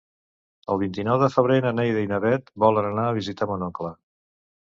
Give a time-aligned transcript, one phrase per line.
[0.75, 3.93] El vint-i-nou de febrer na Neida i na Bet volen anar a visitar mon oncle.